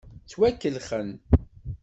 Ttwakellxen. 0.23 1.09